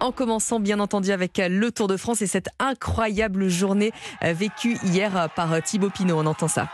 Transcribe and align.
En 0.00 0.12
commençant 0.12 0.60
bien 0.60 0.80
entendu 0.80 1.12
avec 1.12 1.40
le 1.44 1.70
Tour 1.70 1.86
de 1.86 1.96
France 1.96 2.22
et 2.22 2.26
cette 2.26 2.48
incroyable 2.58 3.48
journée 3.48 3.92
vécue 4.22 4.78
hier 4.84 5.28
par 5.36 5.62
Thibaut 5.62 5.90
Pinot. 5.90 6.18
On 6.18 6.26
entend 6.26 6.48
ça. 6.48 6.68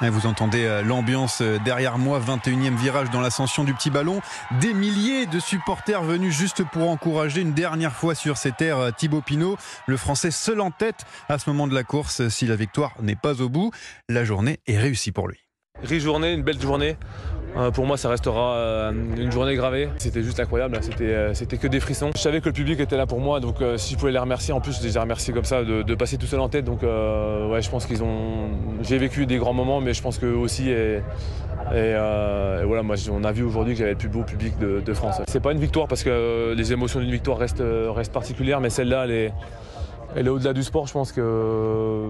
Vous 0.00 0.26
entendez 0.26 0.64
euh, 0.64 0.82
l'ambiance 0.82 1.40
euh, 1.40 1.58
derrière 1.64 1.98
moi, 1.98 2.20
21e 2.20 2.76
virage 2.76 3.10
dans 3.10 3.20
l'ascension 3.20 3.64
du 3.64 3.74
petit 3.74 3.90
ballon. 3.90 4.20
Des 4.60 4.72
milliers 4.72 5.26
de 5.26 5.40
supporters 5.40 6.04
venus 6.04 6.34
juste 6.34 6.62
pour 6.64 6.88
encourager 6.88 7.40
une 7.40 7.52
dernière 7.52 7.94
fois 7.94 8.14
sur 8.14 8.36
ces 8.36 8.52
terres 8.52 8.78
euh, 8.78 8.90
Thibaut 8.92 9.22
Pinot, 9.22 9.56
le 9.86 9.96
Français 9.96 10.30
seul 10.30 10.60
en 10.60 10.70
tête 10.70 11.04
à 11.28 11.38
ce 11.38 11.50
moment 11.50 11.66
de 11.66 11.74
la 11.74 11.82
course. 11.82 12.28
Si 12.28 12.46
la 12.46 12.54
victoire 12.54 12.94
n'est 13.02 13.16
pas 13.16 13.42
au 13.42 13.48
bout, 13.48 13.72
la 14.08 14.24
journée 14.24 14.60
est 14.68 14.78
réussie 14.78 15.10
pour 15.10 15.26
lui. 15.26 15.47
Riche 15.82 16.02
journée, 16.02 16.32
une 16.32 16.42
belle 16.42 16.60
journée. 16.60 16.96
Euh, 17.56 17.70
pour 17.70 17.86
moi, 17.86 17.96
ça 17.96 18.08
restera 18.08 18.54
euh, 18.54 18.92
une 19.16 19.32
journée 19.32 19.54
gravée. 19.54 19.88
C'était 19.98 20.22
juste 20.22 20.38
incroyable. 20.38 20.78
Euh, 21.00 21.30
c'était, 21.32 21.56
que 21.56 21.66
des 21.66 21.80
frissons. 21.80 22.10
Je 22.14 22.20
savais 22.20 22.40
que 22.40 22.46
le 22.46 22.52
public 22.52 22.78
était 22.80 22.96
là 22.96 23.06
pour 23.06 23.20
moi, 23.20 23.40
donc 23.40 23.56
si 23.76 23.94
je 23.94 23.98
pouvais 23.98 24.12
les 24.12 24.18
remercier, 24.18 24.52
en 24.52 24.60
plus, 24.60 24.78
je 24.78 24.86
les 24.86 24.96
ai 24.96 25.00
remerciés 25.00 25.32
comme 25.32 25.44
ça 25.44 25.64
de, 25.64 25.94
passer 25.94 26.18
tout 26.18 26.26
seul 26.26 26.40
en 26.40 26.48
tête. 26.48 26.64
Donc, 26.64 26.82
ouais, 26.82 27.62
je 27.62 27.70
pense 27.70 27.86
qu'ils 27.86 28.02
ont. 28.02 28.50
J'ai 28.82 28.98
vécu 28.98 29.26
des 29.26 29.38
grands 29.38 29.54
moments, 29.54 29.80
mais 29.80 29.94
je 29.94 30.02
pense 30.02 30.18
qu'eux 30.18 30.34
aussi. 30.34 30.70
Et, 30.70 31.00
voilà, 31.72 32.82
moi, 32.82 32.96
on 33.10 33.24
a 33.24 33.32
vu 33.32 33.42
aujourd'hui 33.42 33.74
que 33.74 33.78
j'avais 33.78 33.92
le 33.92 33.98
plus 33.98 34.08
beau 34.08 34.22
public 34.22 34.58
de, 34.58 34.80
de 34.84 34.94
France. 34.94 35.20
C'est 35.26 35.42
pas 35.42 35.52
une 35.52 35.60
victoire 35.60 35.88
parce 35.88 36.02
que 36.02 36.54
les 36.56 36.72
émotions 36.72 37.00
d'une 37.00 37.10
victoire 37.10 37.38
restent, 37.38 37.64
restent 37.88 38.12
particulières, 38.12 38.60
mais 38.60 38.70
celle-là, 38.70 39.04
elle 39.04 39.10
est 39.10 39.32
et 40.16 40.22
là, 40.22 40.32
au-delà 40.32 40.52
du 40.52 40.62
sport, 40.62 40.86
je 40.86 40.92
pense 40.92 41.12
que 41.12 42.04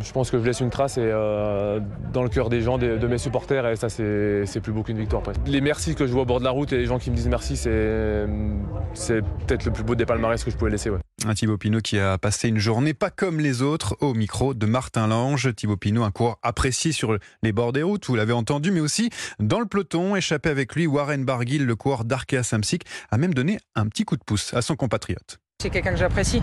je 0.00 0.12
pense 0.12 0.30
que 0.30 0.38
je 0.38 0.44
laisse 0.44 0.60
une 0.60 0.70
trace 0.70 0.98
et, 0.98 1.04
euh, 1.04 1.80
dans 2.12 2.22
le 2.22 2.28
cœur 2.28 2.48
des 2.48 2.60
gens, 2.60 2.78
de, 2.78 3.06
mes 3.06 3.18
supporters, 3.18 3.66
et 3.66 3.76
ça, 3.76 3.88
c'est 3.88 4.60
plus 4.60 4.72
beau 4.72 4.82
qu'une 4.82 4.98
victoire. 4.98 5.22
Les 5.46 5.60
merci 5.60 5.94
que 5.94 6.06
je 6.06 6.12
vois 6.12 6.22
au 6.22 6.26
bord 6.26 6.40
de 6.40 6.44
la 6.44 6.50
route 6.50 6.72
et 6.72 6.76
les 6.76 6.86
gens 6.86 6.98
qui 6.98 7.10
me 7.10 7.16
disent 7.16 7.28
merci, 7.28 7.56
c'est 7.56 9.20
peut-être 9.46 9.64
le 9.64 9.70
plus 9.70 9.84
beau 9.84 9.94
des 9.94 10.06
palmarès 10.06 10.42
que 10.42 10.50
je 10.50 10.56
pouvais 10.56 10.70
laisser. 10.70 10.90
Un 11.26 11.34
Thibaut 11.34 11.56
Pinot 11.56 11.80
qui 11.80 11.98
a 11.98 12.18
passé 12.18 12.48
une 12.48 12.58
journée 12.58 12.92
pas 12.92 13.10
comme 13.10 13.40
les 13.40 13.62
autres 13.62 13.96
au 14.00 14.14
micro 14.14 14.52
de 14.52 14.66
Martin 14.66 15.06
Lange. 15.06 15.54
Thibaut 15.54 15.76
Pinot, 15.76 16.02
un 16.02 16.10
coureur 16.10 16.38
apprécié 16.42 16.92
sur 16.92 17.16
les 17.42 17.52
bords 17.52 17.72
des 17.72 17.82
routes, 17.82 18.06
vous 18.06 18.16
l'avez 18.16 18.32
entendu, 18.32 18.72
mais 18.72 18.80
aussi 18.80 19.10
dans 19.38 19.60
le 19.60 19.66
peloton. 19.66 20.16
Échappé 20.16 20.50
avec 20.50 20.74
lui, 20.74 20.86
Warren 20.86 21.24
Barguil, 21.24 21.64
le 21.64 21.76
coureur 21.76 22.04
d'Arkea 22.04 22.42
Samsic, 22.42 22.84
a 23.10 23.16
même 23.16 23.32
donné 23.32 23.58
un 23.74 23.86
petit 23.86 24.04
coup 24.04 24.16
de 24.16 24.24
pouce 24.24 24.52
à 24.54 24.62
son 24.62 24.76
compatriote. 24.76 25.38
C'est 25.62 25.70
quelqu'un 25.70 25.92
que 25.92 25.98
j'apprécie. 25.98 26.42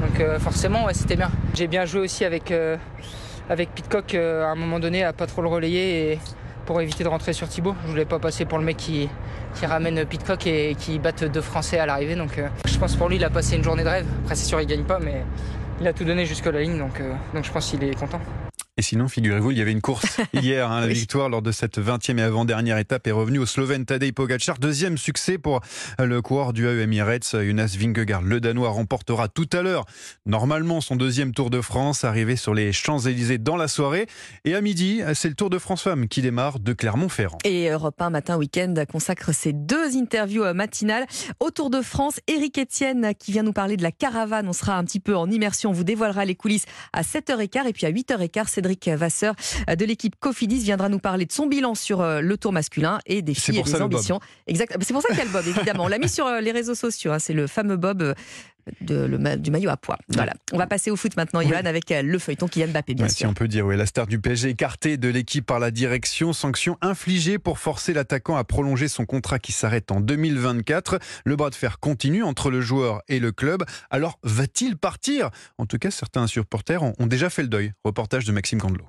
Donc 0.00 0.20
euh, 0.20 0.38
forcément, 0.38 0.86
c'était 0.92 1.16
bien. 1.16 1.30
J'ai 1.54 1.66
bien 1.66 1.84
joué 1.84 2.00
aussi 2.00 2.24
avec, 2.24 2.50
euh, 2.50 2.76
Pitcock 3.74 4.14
euh, 4.14 4.44
à 4.44 4.48
un 4.48 4.54
moment 4.54 4.80
donné 4.80 5.04
à 5.04 5.12
pas 5.12 5.26
trop 5.26 5.42
le 5.42 5.48
relayer 5.48 6.18
pour 6.64 6.80
éviter 6.80 7.04
de 7.04 7.08
rentrer 7.08 7.32
sur 7.32 7.48
Thibaut. 7.48 7.74
Je 7.84 7.90
voulais 7.90 8.04
pas 8.04 8.18
passer 8.18 8.44
pour 8.44 8.58
le 8.58 8.64
mec 8.64 8.76
qui, 8.76 9.08
ramène 9.62 10.04
Pitcock 10.06 10.46
et 10.46 10.74
qui 10.78 10.98
batte 10.98 11.24
deux 11.24 11.40
Français 11.40 11.78
à 11.78 11.86
l'arrivée. 11.86 12.14
Donc 12.14 12.40
je 12.64 12.78
pense 12.78 12.96
pour 12.96 13.08
lui, 13.08 13.16
il 13.16 13.24
a 13.24 13.30
passé 13.30 13.56
une 13.56 13.64
journée 13.64 13.84
de 13.84 13.88
rêve. 13.88 14.06
Après, 14.22 14.36
c'est 14.36 14.46
sûr, 14.46 14.60
il 14.60 14.66
gagne 14.66 14.84
pas, 14.84 14.98
mais 15.00 15.22
il 15.80 15.86
a 15.86 15.92
tout 15.92 16.04
donné 16.04 16.24
jusqu'à 16.24 16.52
la 16.52 16.60
ligne. 16.60 16.78
Donc 16.78 17.02
je 17.42 17.50
pense 17.50 17.70
qu'il 17.70 17.82
est 17.84 17.94
content. 17.98 18.20
Et 18.80 18.82
sinon, 18.82 19.08
figurez-vous, 19.08 19.50
il 19.50 19.58
y 19.58 19.60
avait 19.60 19.72
une 19.72 19.82
course 19.82 20.06
hier. 20.32 20.70
Hein, 20.70 20.80
la 20.80 20.86
victoire 20.86 21.28
lors 21.28 21.42
de 21.42 21.52
cette 21.52 21.78
20e 21.78 22.16
et 22.16 22.22
avant-dernière 22.22 22.78
étape 22.78 23.06
est 23.06 23.12
revenue 23.12 23.38
au 23.38 23.44
Slovène 23.44 23.84
Tadej 23.84 24.12
Pogacar. 24.12 24.58
Deuxième 24.58 24.96
succès 24.96 25.36
pour 25.36 25.60
le 25.98 26.22
coureur 26.22 26.54
du 26.54 26.66
AE 26.66 26.80
Emirates. 26.80 27.30
Jonas 27.30 27.76
Vingegaard, 27.78 28.22
le 28.22 28.40
Danois, 28.40 28.70
remportera 28.70 29.28
tout 29.28 29.50
à 29.52 29.60
l'heure, 29.60 29.84
normalement, 30.24 30.80
son 30.80 30.96
deuxième 30.96 31.34
Tour 31.34 31.50
de 31.50 31.60
France, 31.60 32.04
arrivé 32.04 32.36
sur 32.36 32.54
les 32.54 32.72
Champs-Élysées 32.72 33.36
dans 33.36 33.58
la 33.58 33.68
soirée. 33.68 34.06
Et 34.46 34.54
à 34.54 34.62
midi, 34.62 35.02
c'est 35.12 35.28
le 35.28 35.34
Tour 35.34 35.50
de 35.50 35.58
France 35.58 35.82
Femmes 35.82 36.08
qui 36.08 36.22
démarre 36.22 36.58
de 36.58 36.72
Clermont-Ferrand. 36.72 37.36
Et 37.44 37.68
Europe 37.68 38.00
1 38.00 38.08
matin, 38.08 38.38
week-end, 38.38 38.72
consacre 38.90 39.34
ses 39.34 39.52
deux 39.52 39.98
interviews 39.98 40.54
matinales 40.54 41.06
au 41.38 41.50
Tour 41.50 41.68
de 41.68 41.82
France. 41.82 42.18
Éric 42.28 42.58
Etienne 42.58 43.12
qui 43.18 43.32
vient 43.32 43.42
nous 43.42 43.52
parler 43.52 43.76
de 43.76 43.82
la 43.82 43.92
caravane. 43.92 44.48
On 44.48 44.54
sera 44.54 44.78
un 44.78 44.84
petit 44.84 45.00
peu 45.00 45.14
en 45.14 45.30
immersion. 45.30 45.68
On 45.68 45.74
vous 45.74 45.84
dévoilera 45.84 46.24
les 46.24 46.34
coulisses 46.34 46.64
à 46.94 47.02
7h15 47.02 47.66
et 47.66 47.72
puis 47.74 47.84
à 47.84 47.92
8h15, 47.92 48.48
Cédric 48.48 48.69
Vasseur 48.96 49.34
euh, 49.68 49.76
de 49.76 49.84
l'équipe 49.84 50.14
Cofidis 50.18 50.58
viendra 50.58 50.88
nous 50.88 50.98
parler 50.98 51.26
de 51.26 51.32
son 51.32 51.46
bilan 51.46 51.74
sur 51.74 52.00
euh, 52.00 52.20
le 52.20 52.36
tour 52.36 52.52
masculin 52.52 53.00
et 53.06 53.22
des 53.22 53.34
filles 53.34 53.58
et 53.58 53.62
des 53.62 53.82
ambitions. 53.82 54.20
Exact. 54.46 54.76
C'est 54.80 54.92
pour 54.92 55.02
ça 55.02 55.08
qu'il 55.08 55.18
y 55.18 55.20
a 55.20 55.24
le 55.24 55.30
Bob, 55.30 55.44
évidemment. 55.46 55.84
On 55.84 55.88
l'a 55.88 55.98
mis 55.98 56.08
sur 56.08 56.26
euh, 56.26 56.40
les 56.40 56.52
réseaux 56.52 56.74
sociaux. 56.74 57.12
Hein. 57.12 57.18
C'est 57.18 57.32
le 57.32 57.46
fameux 57.46 57.76
Bob 57.76 58.14
de, 58.80 59.36
du 59.36 59.50
maillot 59.50 59.70
à 59.70 59.76
poids. 59.76 59.98
Voilà. 60.08 60.34
On 60.52 60.58
va 60.58 60.66
passer 60.66 60.90
au 60.90 60.96
foot 60.96 61.16
maintenant, 61.16 61.42
Johan, 61.42 61.64
avec 61.64 61.90
le 61.90 62.18
feuilleton 62.18 62.48
Kylian 62.48 62.68
Mbappé, 62.68 62.94
bien 62.94 63.08
sûr. 63.08 63.16
Si 63.16 63.26
on 63.26 63.34
peut 63.34 63.48
dire, 63.48 63.66
oui, 63.66 63.76
la 63.76 63.86
star 63.86 64.06
du 64.06 64.20
PSG 64.20 64.50
écartée 64.50 64.96
de 64.96 65.08
l'équipe 65.08 65.44
par 65.44 65.58
la 65.58 65.70
direction. 65.70 66.32
Sanction 66.32 66.78
infligée 66.80 67.38
pour 67.38 67.58
forcer 67.58 67.92
l'attaquant 67.92 68.36
à 68.36 68.44
prolonger 68.44 68.88
son 68.88 69.04
contrat 69.04 69.38
qui 69.38 69.52
s'arrête 69.52 69.90
en 69.90 70.00
2024. 70.00 70.98
Le 71.24 71.36
bras 71.36 71.50
de 71.50 71.54
fer 71.54 71.78
continue 71.78 72.22
entre 72.22 72.50
le 72.50 72.60
joueur 72.60 73.02
et 73.08 73.20
le 73.20 73.32
club. 73.32 73.64
Alors, 73.90 74.18
va-t-il 74.22 74.76
partir? 74.76 75.30
En 75.58 75.66
tout 75.66 75.78
cas, 75.78 75.90
certains 75.90 76.26
supporters 76.26 76.82
ont, 76.82 76.94
ont 76.98 77.06
déjà 77.06 77.30
fait 77.30 77.42
le 77.42 77.48
deuil. 77.48 77.72
Reportage 77.84 78.24
de 78.24 78.32
Maxime 78.32 78.60
Candelot. 78.60 78.86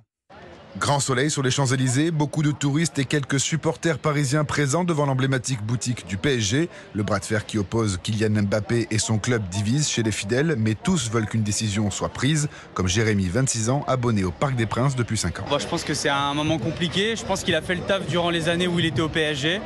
Grand 0.80 1.02
soleil 1.02 1.30
sur 1.30 1.44
les 1.44 1.52
Champs-Élysées, 1.52 2.12
beaucoup 2.12 2.44
de 2.44 2.52
touristes 2.52 2.98
et 2.98 3.04
quelques 3.04 3.42
supporters 3.42 4.00
parisiens 4.00 4.46
présents 4.46 4.86
devant 4.86 5.06
l'emblématique 5.06 5.62
boutique 5.62 6.08
du 6.08 6.16
PSG. 6.16 6.70
Le 6.94 7.04
bras 7.04 7.20
de 7.20 7.26
fer 7.26 7.46
qui 7.46 7.58
oppose 7.58 8.00
Kylian 8.02 8.44
Mbappé 8.44 8.88
et 8.90 8.98
son 8.98 9.18
club 9.18 9.44
divise 9.50 9.90
chez 9.90 10.02
les 10.02 10.14
fidèles, 10.14 10.56
mais 10.58 10.76
tous 10.76 11.12
veulent 11.12 11.26
qu'une 11.26 11.44
décision 11.44 11.92
soit 11.92 12.08
prise, 12.08 12.48
comme 12.74 12.88
Jérémy, 12.88 13.28
26 13.28 13.70
ans, 13.70 13.84
abonné 13.86 14.24
au 14.24 14.32
Parc 14.32 14.56
des 14.56 14.66
Princes 14.66 14.96
depuis 14.96 15.18
5 15.18 15.42
ans. 15.42 15.46
je 15.60 15.68
pense 15.68 15.84
que 15.84 15.94
c'est 15.94 16.10
un 16.10 16.34
moment 16.34 16.58
compliqué. 16.58 17.18
Je 17.18 17.26
pense 17.26 17.44
qu'il 17.44 17.56
a 17.56 17.62
fait 17.62 17.76
le 17.76 17.82
taf 17.82 18.08
durant 18.08 18.30
les 18.30 18.48
années 18.48 18.68
où 18.68 18.80
il 18.80 18.86
était 18.86 19.02
au 19.02 19.10
PSG. 19.10 19.60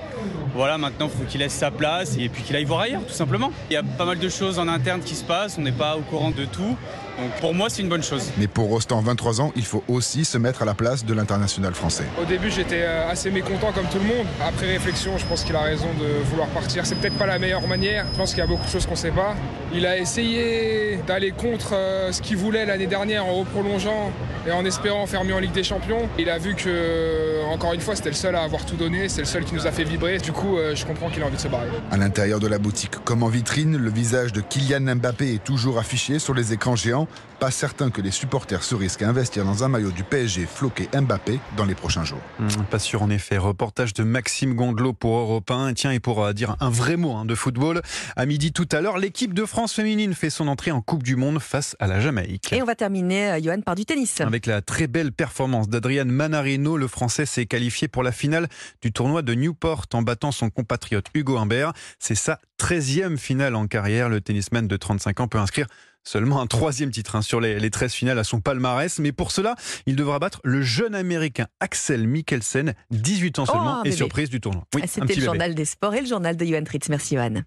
Voilà, 0.55 0.79
maintenant, 0.79 1.07
il 1.13 1.19
faut 1.19 1.29
qu'il 1.29 1.41
laisse 1.41 1.53
sa 1.53 1.69
place 1.69 2.17
et 2.17 2.29
puis 2.29 2.41
qu'il 2.41 2.55
aille 2.55 2.65
voir 2.65 2.79
ailleurs, 2.79 3.05
tout 3.05 3.13
simplement. 3.13 3.51
Il 3.69 3.73
y 3.73 3.77
a 3.77 3.83
pas 3.83 4.05
mal 4.05 4.17
de 4.17 4.29
choses 4.29 4.57
en 4.57 4.67
interne 4.67 5.01
qui 5.01 5.13
se 5.13 5.23
passent, 5.23 5.57
on 5.59 5.61
n'est 5.61 5.71
pas 5.71 5.97
au 5.97 6.01
courant 6.01 6.31
de 6.31 6.45
tout. 6.45 6.75
Donc 7.17 7.31
pour 7.39 7.53
moi, 7.53 7.69
c'est 7.69 7.81
une 7.81 7.89
bonne 7.89 8.03
chose. 8.03 8.31
Mais 8.37 8.47
pour 8.47 8.67
Rostand, 8.67 9.01
23 9.01 9.41
ans, 9.41 9.51
il 9.55 9.65
faut 9.65 9.83
aussi 9.87 10.25
se 10.25 10.37
mettre 10.37 10.61
à 10.61 10.65
la 10.65 10.73
place 10.73 11.05
de 11.05 11.13
l'international 11.13 11.73
français. 11.73 12.03
Au 12.21 12.25
début, 12.25 12.51
j'étais 12.51 12.83
euh, 12.83 13.09
assez 13.09 13.31
mécontent 13.31 13.71
comme 13.71 13.87
tout 13.87 13.99
le 13.99 14.05
monde. 14.05 14.25
Après 14.45 14.67
réflexion, 14.67 15.17
je 15.17 15.25
pense 15.25 15.43
qu'il 15.43 15.55
a 15.55 15.61
raison 15.61 15.87
de 15.99 16.23
vouloir 16.29 16.47
partir. 16.49 16.85
C'est 16.85 16.95
peut-être 16.95 17.17
pas 17.17 17.25
la 17.25 17.39
meilleure 17.39 17.67
manière. 17.67 18.05
Je 18.11 18.17
pense 18.17 18.31
qu'il 18.31 18.39
y 18.39 18.41
a 18.41 18.47
beaucoup 18.47 18.65
de 18.65 18.69
choses 18.69 18.85
qu'on 18.85 18.91
ne 18.91 18.97
sait 18.97 19.11
pas. 19.11 19.35
Il 19.73 19.85
a 19.85 19.97
essayé 19.97 20.99
d'aller 21.07 21.31
contre 21.31 21.73
euh, 21.73 22.11
ce 22.11 22.21
qu'il 22.21 22.37
voulait 22.37 22.65
l'année 22.65 22.87
dernière 22.87 23.25
en 23.25 23.33
reprolongeant 23.33 24.11
et 24.47 24.51
en 24.51 24.65
espérant 24.65 25.05
faire 25.07 25.23
mieux 25.23 25.35
en 25.35 25.39
Ligue 25.39 25.53
des 25.53 25.63
Champions. 25.63 26.09
Il 26.19 26.29
a 26.29 26.37
vu 26.37 26.53
que, 26.55 26.63
euh, 26.67 27.45
encore 27.45 27.73
une 27.73 27.81
fois, 27.81 27.95
c'était 27.95 28.09
le 28.09 28.15
seul 28.15 28.35
à 28.35 28.43
avoir 28.43 28.65
tout 28.65 28.75
donné. 28.75 29.07
C'est 29.09 29.21
le 29.21 29.27
seul 29.27 29.45
qui 29.45 29.55
nous 29.55 29.67
a 29.67 29.71
fait 29.71 29.83
vibrer. 29.85 30.17
Du 30.17 30.33
coup, 30.33 30.57
je 30.73 30.85
comprends 30.85 31.09
qu'il 31.09 31.23
a 31.23 31.25
envie 31.25 31.37
de 31.37 31.41
se 31.41 31.47
barrer. 31.47 31.67
À 31.91 31.97
l'intérieur 31.97 32.39
de 32.39 32.47
la 32.47 32.57
boutique, 32.57 32.91
comme 33.03 33.23
en 33.23 33.27
vitrine, 33.27 33.77
le 33.77 33.89
visage 33.89 34.33
de 34.33 34.41
Kylian 34.41 34.95
Mbappé 34.95 35.35
est 35.35 35.43
toujours 35.43 35.79
affiché 35.79 36.19
sur 36.19 36.33
les 36.33 36.53
écrans 36.53 36.75
géants. 36.75 37.04
Pas 37.39 37.51
certain 37.51 37.89
que 37.89 38.01
les 38.01 38.11
supporters 38.11 38.63
se 38.63 38.75
risquent 38.75 39.01
à 39.01 39.09
investir 39.09 39.43
dans 39.45 39.63
un 39.63 39.67
maillot 39.67 39.91
du 39.91 40.03
PSG 40.03 40.45
floqué 40.45 40.87
Mbappé 40.93 41.39
dans 41.57 41.65
les 41.65 41.75
prochains 41.75 42.05
jours. 42.05 42.21
Hmm, 42.39 42.47
pas 42.69 42.79
sûr 42.79 43.01
en 43.01 43.09
effet. 43.09 43.37
Reportage 43.37 43.93
de 43.93 44.03
Maxime 44.03 44.55
Gondelot 44.55 44.93
pour 44.93 45.17
Europe 45.17 45.51
1. 45.51 45.73
Tiens, 45.73 45.91
et 45.91 45.99
pour 45.99 46.23
euh, 46.23 46.33
dire 46.33 46.55
un 46.59 46.69
vrai 46.69 46.95
mot 46.95 47.13
hein, 47.13 47.25
de 47.25 47.35
football, 47.35 47.81
à 48.15 48.25
midi 48.25 48.53
tout 48.53 48.67
à 48.71 48.81
l'heure, 48.81 48.97
l'équipe 48.97 49.33
de 49.33 49.45
France 49.45 49.73
féminine 49.73 50.13
fait 50.13 50.29
son 50.29 50.47
entrée 50.47 50.71
en 50.71 50.81
Coupe 50.81 51.03
du 51.03 51.15
Monde 51.15 51.39
face 51.39 51.75
à 51.79 51.87
la 51.87 51.99
Jamaïque. 51.99 52.53
Et 52.53 52.61
on 52.61 52.65
va 52.65 52.75
terminer, 52.75 53.31
euh, 53.31 53.41
Johan, 53.41 53.61
par 53.61 53.75
du 53.75 53.85
tennis. 53.85 54.21
Avec 54.21 54.45
la 54.45 54.61
très 54.61 54.87
belle 54.87 55.11
performance 55.11 55.67
d'Adrian 55.69 56.05
Manarino, 56.05 56.77
le 56.77 56.87
Français 56.87 57.25
s'est 57.25 57.45
qualifié 57.45 57.87
pour 57.87 58.03
la 58.03 58.11
finale 58.11 58.47
du 58.81 58.91
tournoi 58.91 59.21
de 59.21 59.33
Newport 59.33 59.85
en 59.93 60.01
battant 60.01 60.31
son 60.31 60.49
compatriote 60.49 61.07
Hugo 61.13 61.37
Humbert. 61.37 61.73
C'est 61.99 62.15
sa 62.15 62.39
13e 62.59 63.17
finale 63.17 63.55
en 63.55 63.67
carrière. 63.67 64.09
Le 64.09 64.21
tennisman 64.21 64.67
de 64.67 64.77
35 64.77 65.19
ans 65.19 65.27
peut 65.27 65.37
inscrire 65.37 65.67
Seulement 66.07 66.39
un 66.39 66.47
troisième 66.47 66.91
titre 66.91 67.15
hein, 67.15 67.21
sur 67.21 67.41
les, 67.41 67.59
les 67.59 67.69
13 67.71 67.91
finales 67.91 68.19
à 68.19 68.23
son 68.23 68.39
palmarès. 68.39 68.99
Mais 68.99 69.11
pour 69.11 69.31
cela, 69.31 69.55
il 69.87 69.95
devra 69.95 70.19
battre 70.19 70.39
le 70.43 70.61
jeune 70.61 70.93
américain 70.93 71.47
Axel 71.59 72.07
Mikkelsen, 72.07 72.73
18 72.91 73.39
ans 73.39 73.45
seulement, 73.45 73.83
et 73.83 73.91
surprise 73.91 74.29
du 74.29 74.39
tournoi. 74.39 74.65
C'était 74.85 75.15
le 75.15 75.21
journal 75.21 75.55
des 75.55 75.65
sports 75.65 75.95
et 75.95 76.01
le 76.01 76.07
journal 76.07 76.37
de 76.37 76.45
Johan 76.45 76.63
Tritz. 76.63 76.89
Merci 76.89 77.15
Johan. 77.15 77.41